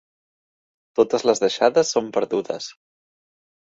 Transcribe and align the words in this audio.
Totes 1.01 1.27
les 1.33 1.43
deixades 1.45 1.95
són 1.99 2.11
perdudes. 2.19 2.75